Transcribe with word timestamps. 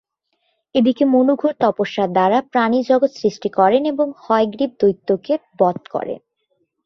এদিকে 0.75 1.03
মনু 1.05 1.33
ঘোর 1.35 1.53
তপস্যার 1.59 2.09
দ্বারা 2.11 2.37
প্রাণিজগৎ 2.51 3.11
সৃষ্টি 3.15 3.49
করেন 3.49 3.83
এবং 3.85 4.07
হয়গ্রীব 4.17 4.71
দৈত্যকে 4.79 5.33
বধ 5.59 5.77
করেন। 5.89 6.19